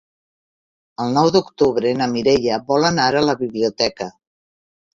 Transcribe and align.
El 1.05 1.13
nou 1.17 1.29
d'octubre 1.35 1.93
na 2.01 2.09
Mireia 2.15 2.59
vol 2.73 2.89
anar 2.91 3.07
a 3.21 3.25
la 3.29 3.39
biblioteca. 3.45 4.13